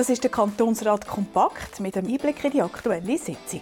Das 0.00 0.08
ist 0.08 0.24
der 0.24 0.30
Kantonsrat 0.30 1.06
Kompakt 1.06 1.78
mit 1.78 1.94
einem 1.94 2.10
Einblick 2.10 2.42
in 2.42 2.52
die 2.52 2.62
aktuelle 2.62 3.18
Sitzung. 3.18 3.60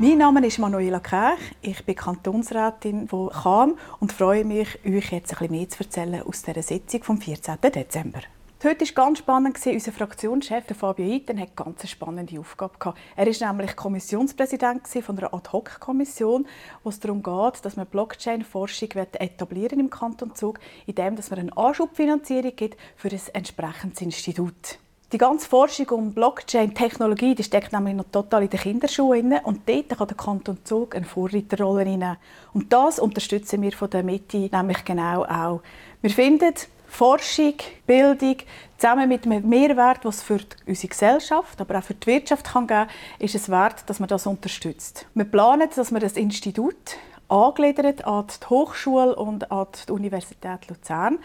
Mein 0.00 0.18
Name 0.18 0.44
ist 0.44 0.58
Manuela 0.58 0.98
Kerch. 0.98 1.38
Ich 1.62 1.84
bin 1.84 1.94
Kantonsrätin 1.94 3.06
von 3.06 3.30
Cham 3.30 3.78
und 4.00 4.12
freue 4.12 4.44
mich, 4.44 4.80
euch 4.84 5.12
jetzt 5.12 5.30
ein 5.34 5.38
bisschen 5.38 5.50
mehr 5.52 5.68
zu 5.68 5.84
erzählen 5.84 6.22
aus 6.22 6.42
dieser 6.42 6.60
Sitzung 6.60 7.04
vom 7.04 7.20
14. 7.20 7.54
Dezember. 7.72 8.22
Heute 8.64 8.84
war 8.86 9.06
ganz 9.06 9.20
spannend. 9.20 9.56
Unser 9.64 9.92
Fraktionschef 9.92 10.64
Fabio 10.76 11.06
Eiten 11.14 11.38
hat 11.38 11.50
eine 11.50 11.54
ganz 11.54 11.88
spannende 11.88 12.40
Aufgabe. 12.40 12.76
Gehabt. 12.76 12.98
Er 13.14 13.26
war 13.26 13.52
nämlich 13.52 13.76
Kommissionspräsident 13.76 14.88
von 14.88 15.16
einer 15.16 15.32
Ad-Hoc-Kommission, 15.32 16.44
wo 16.82 16.88
es 16.90 16.98
darum 16.98 17.22
geht, 17.22 17.64
dass 17.64 17.76
man 17.76 17.86
Blockchain-Forschung 17.86 18.88
etablieren 19.12 19.78
im 19.78 19.90
Kanton 19.90 20.34
Zug, 20.34 20.58
indem 20.86 21.14
man 21.14 21.38
eine 21.38 21.56
Anschubfinanzierung 21.56 22.56
gibt 22.56 22.76
für 22.96 23.10
ein 23.10 23.20
entsprechendes 23.32 24.00
Institut. 24.00 24.80
Die 25.12 25.18
ganze 25.18 25.48
Forschung 25.48 25.88
um 25.90 26.12
Blockchain-Technologie 26.12 27.40
steckt 27.40 27.72
nämlich 27.72 27.94
noch 27.94 28.10
total 28.10 28.42
in 28.42 28.50
den 28.50 28.58
Kinderschuhen 28.58 29.34
und 29.44 29.68
dort 29.68 29.88
kann 29.90 30.08
der 30.08 30.16
Kanton 30.16 30.58
Zug 30.64 30.96
eine 30.96 31.06
Vorreiterrolle 31.06 31.82
einnehmen. 31.82 32.16
Und 32.52 32.72
das 32.72 32.98
unterstützen 32.98 33.62
wir 33.62 33.70
von 33.70 33.88
der 33.88 34.02
Mitte 34.02 34.50
nämlich 34.50 34.84
genau 34.84 35.24
auch. 35.24 35.62
Wir 36.02 36.10
finden, 36.10 36.54
Forschung, 36.88 37.54
Bildung, 37.86 38.36
zusammen 38.76 39.08
mit 39.08 39.24
einem 39.26 39.48
Mehrwert, 39.48 40.04
was 40.04 40.22
für 40.22 40.40
unsere 40.66 40.88
Gesellschaft, 40.88 41.60
aber 41.60 41.78
auch 41.78 41.82
für 41.82 41.94
die 41.94 42.06
Wirtschaft 42.06 42.46
kann 42.46 42.66
geben 42.66 42.86
kann, 42.86 42.96
ist 43.18 43.34
es 43.34 43.48
wert, 43.48 43.88
dass 43.88 44.00
man 44.00 44.08
das 44.08 44.26
unterstützt. 44.26 45.06
Wir 45.14 45.24
planen, 45.24 45.68
dass 45.74 45.92
wir 45.92 46.00
das 46.00 46.16
Institut 46.16 46.96
angegliedert 47.28 48.04
an 48.04 48.26
die 48.26 48.46
Hochschule 48.46 49.14
und 49.14 49.50
an 49.50 49.66
die 49.86 49.92
Universität 49.92 50.68
Luzern 50.68 51.18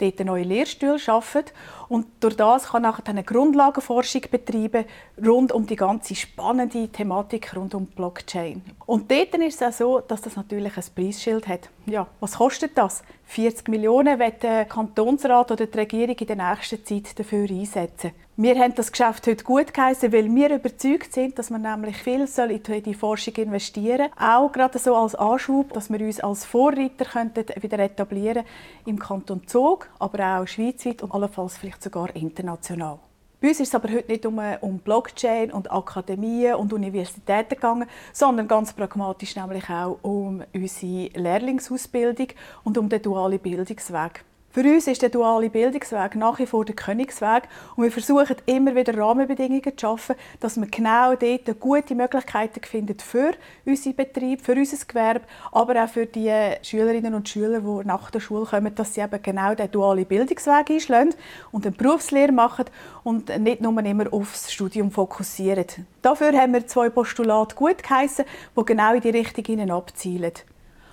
dort 0.00 0.20
neue 0.20 0.44
Lehrstühle 0.44 0.98
schaffen 0.98 1.44
und 1.88 2.06
durch 2.20 2.36
das 2.36 2.68
kann 2.68 2.82
nachher 2.82 3.06
eine 3.08 3.24
Grundlagenforschung 3.24 4.22
betreiben 4.30 4.84
rund 5.24 5.52
um 5.52 5.66
die 5.66 5.76
ganze 5.76 6.14
spannende 6.14 6.88
Thematik 6.88 7.54
rund 7.56 7.74
um 7.74 7.86
Blockchain. 7.86 8.62
Und 8.86 9.10
dort 9.10 9.34
ist 9.34 9.60
es 9.60 9.62
auch 9.62 9.72
so, 9.72 10.00
dass 10.00 10.22
das 10.22 10.36
natürlich 10.36 10.76
ein 10.76 10.84
Preisschild 10.94 11.48
hat. 11.48 11.68
Ja, 11.86 12.06
was 12.20 12.36
kostet 12.36 12.76
das? 12.78 13.02
40 13.24 13.68
Millionen 13.68 14.18
wird 14.18 14.42
der 14.42 14.64
Kantonsrat 14.64 15.50
oder 15.50 15.66
die 15.66 15.78
Regierung 15.78 16.16
in 16.16 16.26
der 16.26 16.36
nächsten 16.36 16.84
Zeit 16.84 17.18
dafür 17.18 17.48
einsetzen. 17.48 18.12
Wir 18.42 18.58
haben 18.58 18.74
das 18.74 18.90
Geschäft 18.90 19.26
heute 19.26 19.44
gut 19.44 19.74
geheißen, 19.74 20.14
weil 20.14 20.34
wir 20.34 20.54
überzeugt 20.54 21.12
sind, 21.12 21.38
dass 21.38 21.50
man 21.50 21.60
nämlich 21.60 21.98
viel 21.98 22.26
soll 22.26 22.52
in 22.52 22.82
die 22.82 22.94
Forschung 22.94 23.34
investieren 23.34 24.08
soll. 24.18 24.28
Auch 24.28 24.50
gerade 24.50 24.78
so 24.78 24.96
als 24.96 25.14
Anschub, 25.14 25.74
dass 25.74 25.90
wir 25.90 26.00
uns 26.00 26.20
als 26.20 26.46
Vorreiter 26.46 27.04
könnten 27.04 27.44
wieder 27.62 27.78
etablieren 27.80 28.44
im 28.86 28.98
Kanton 28.98 29.46
Zug, 29.46 29.90
aber 29.98 30.38
auch 30.38 30.46
schweizweit 30.46 31.02
und 31.02 31.12
allenfalls 31.12 31.58
vielleicht 31.58 31.82
sogar 31.82 32.16
international. 32.16 33.00
Bei 33.42 33.48
uns 33.48 33.60
ist 33.60 33.68
es 33.68 33.74
aber 33.74 33.92
heute 33.92 34.10
nicht 34.10 34.24
um, 34.24 34.40
um 34.62 34.78
Blockchain 34.78 35.52
und 35.52 35.70
Akademien 35.70 36.54
und 36.54 36.72
Universitäten 36.72 37.56
gegangen, 37.56 37.90
sondern 38.14 38.48
ganz 38.48 38.72
pragmatisch 38.72 39.36
nämlich 39.36 39.68
auch 39.68 39.98
um 40.00 40.42
unsere 40.54 41.10
Lehrlingsausbildung 41.12 42.28
und 42.64 42.78
um 42.78 42.88
den 42.88 43.02
dualen 43.02 43.38
Bildungsweg. 43.38 44.24
Für 44.52 44.62
uns 44.62 44.88
ist 44.88 45.00
der 45.00 45.10
duale 45.10 45.48
Bildungsweg 45.48 46.16
nach 46.16 46.40
wie 46.40 46.46
vor 46.46 46.64
der 46.64 46.74
Königsweg 46.74 47.44
und 47.76 47.84
wir 47.84 47.92
versuchen 47.92 48.34
immer 48.46 48.74
wieder 48.74 48.98
Rahmenbedingungen 48.98 49.62
zu 49.62 49.78
schaffen, 49.78 50.16
dass 50.40 50.56
wir 50.56 50.66
genau 50.66 51.14
dort 51.14 51.60
gute 51.60 51.94
Möglichkeiten 51.94 52.60
finden 52.64 52.98
für 52.98 53.30
unseren 53.64 53.94
Betrieb, 53.94 54.40
für 54.40 54.54
unser 54.54 54.84
Gewerbe, 54.84 55.20
aber 55.52 55.84
auch 55.84 55.88
für 55.88 56.04
die 56.04 56.32
Schülerinnen 56.62 57.14
und 57.14 57.28
Schüler, 57.28 57.60
die 57.60 57.86
nach 57.86 58.10
der 58.10 58.18
Schule 58.18 58.44
kommen, 58.44 58.74
dass 58.74 58.94
sie 58.94 59.02
eben 59.02 59.22
genau 59.22 59.54
den 59.54 59.70
dualen 59.70 60.04
Bildungsweg 60.04 60.68
einschlagen 60.68 61.14
und 61.52 61.64
eine 61.64 61.76
Berufslehre 61.76 62.32
machen 62.32 62.64
und 63.04 63.28
nicht 63.38 63.60
nur 63.60 63.78
immer 63.84 64.12
aufs 64.12 64.50
Studium 64.50 64.90
fokussieren. 64.90 65.86
Dafür 66.02 66.32
haben 66.36 66.54
wir 66.54 66.66
zwei 66.66 66.90
Postulate 66.90 67.54
gut 67.54 67.84
geheissen, 67.84 68.24
die 68.58 68.64
genau 68.64 68.94
in 68.94 69.00
die 69.00 69.10
Richtung 69.10 69.70
abzielen. 69.70 70.32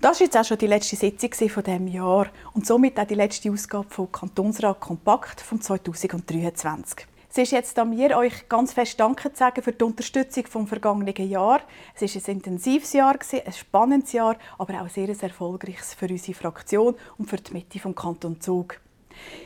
Das 0.00 0.20
war 0.20 0.26
jetzt 0.26 0.36
auch 0.36 0.44
schon 0.44 0.58
die 0.58 0.68
letzte 0.68 0.94
Sitzung 0.94 1.48
von 1.48 1.64
diesem 1.64 1.88
Jahr 1.88 2.28
und 2.52 2.64
somit 2.64 3.00
auch 3.00 3.04
die 3.04 3.16
letzte 3.16 3.50
Ausgabe 3.50 3.90
von 3.90 4.12
Kantonsrat 4.12 4.78
Kompakt 4.78 5.40
von 5.40 5.60
2023. 5.60 7.04
Es 7.28 7.38
ist 7.38 7.50
jetzt 7.50 7.76
an 7.80 7.90
mir, 7.90 8.16
euch 8.16 8.48
ganz 8.48 8.72
fest 8.72 9.00
Danke 9.00 9.32
zu 9.32 9.38
sagen 9.38 9.60
für 9.60 9.72
die 9.72 9.82
Unterstützung 9.82 10.46
vom 10.46 10.68
vergangenen 10.68 11.28
Jahr. 11.28 11.62
Es 11.96 12.02
ist 12.02 12.28
ein 12.28 12.36
intensives 12.36 12.92
Jahr, 12.92 13.18
ein 13.44 13.52
spannendes 13.52 14.12
Jahr, 14.12 14.36
aber 14.56 14.82
auch 14.82 14.88
sehr 14.88 15.08
erfolgreiches 15.08 15.94
für 15.94 16.06
unsere 16.06 16.38
Fraktion 16.38 16.94
und 17.16 17.28
für 17.28 17.38
die 17.38 17.52
Mitte 17.52 17.80
vom 17.80 17.96
Kanton 17.96 18.40
Zug. 18.40 18.80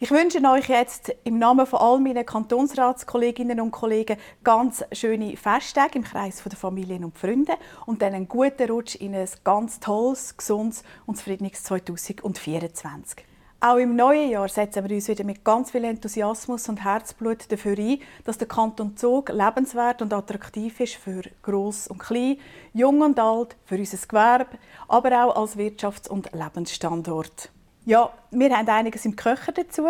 Ich 0.00 0.10
wünsche 0.10 0.42
euch 0.44 0.68
jetzt 0.68 1.14
im 1.24 1.38
Namen 1.38 1.66
von 1.66 1.78
all 1.78 2.00
meinen 2.00 2.26
Kantonsratskolleginnen 2.26 3.60
und 3.60 3.70
Kollegen 3.70 4.16
ganz 4.42 4.84
schöne 4.92 5.36
Festtage 5.36 5.98
im 5.98 6.04
Kreis 6.04 6.42
der 6.42 6.58
Familien 6.58 7.04
und 7.04 7.16
Freunde 7.16 7.54
und 7.86 8.02
dann 8.02 8.14
einen 8.14 8.28
guten 8.28 8.70
Rutsch 8.70 8.96
in 8.96 9.14
ein 9.14 9.28
ganz 9.44 9.80
tolles, 9.80 10.36
gesundes 10.36 10.82
und 11.06 11.16
zufriedenes 11.16 11.62
2024. 11.62 13.24
Auch 13.66 13.78
im 13.78 13.96
neuen 13.96 14.28
Jahr 14.30 14.46
setzen 14.50 14.86
wir 14.86 14.94
uns 14.94 15.08
wieder 15.08 15.24
mit 15.24 15.42
ganz 15.42 15.70
viel 15.70 15.84
Enthusiasmus 15.84 16.68
und 16.68 16.84
Herzblut 16.84 17.50
dafür 17.50 17.78
ein, 17.78 17.98
dass 18.24 18.36
der 18.36 18.46
Kanton 18.46 18.94
Zug 18.94 19.30
lebenswert 19.30 20.02
und 20.02 20.12
attraktiv 20.12 20.80
ist 20.80 20.96
für 20.96 21.22
Gross 21.42 21.88
und 21.88 21.96
Klein, 21.96 22.36
Jung 22.74 23.00
und 23.00 23.18
Alt, 23.18 23.56
für 23.64 23.78
unser 23.78 24.06
Gewerbe, 24.06 24.58
aber 24.86 25.24
auch 25.24 25.36
als 25.36 25.56
Wirtschafts- 25.56 26.10
und 26.10 26.30
Lebensstandort. 26.32 27.48
Ja, 27.86 28.10
wir 28.30 28.56
haben 28.56 28.68
einiges 28.68 29.04
im 29.04 29.14
Köcher 29.14 29.52
dazu. 29.52 29.88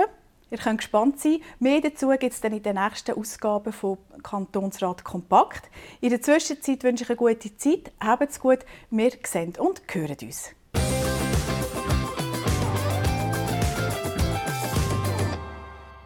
Ihr 0.50 0.58
könnt 0.58 0.78
gespannt 0.78 1.20
sein. 1.20 1.40
Mehr 1.60 1.80
dazu 1.80 2.08
gibt 2.08 2.32
es 2.32 2.40
dann 2.40 2.52
in 2.52 2.62
den 2.62 2.74
nächsten 2.74 3.16
Ausgaben 3.16 3.72
von 3.72 3.98
Kantonsrat 4.22 5.04
Kompakt. 5.04 5.70
In 6.00 6.10
der 6.10 6.20
Zwischenzeit 6.20 6.82
wünsche 6.82 7.04
ich 7.04 7.10
eine 7.10 7.16
gute 7.16 7.56
Zeit. 7.56 7.92
Habt's 8.00 8.40
gut. 8.40 8.60
Wir 8.90 9.12
sehen 9.24 9.54
und 9.58 9.82
hören 9.92 10.16
uns. 10.22 10.50